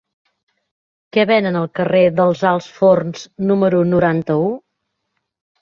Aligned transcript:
Què 1.17 1.25
venen 1.31 1.59
al 1.59 1.69
carrer 1.81 2.01
dels 2.21 2.41
Alts 2.53 2.71
Forns 2.79 3.29
número 3.51 3.85
noranta-u? 3.93 4.49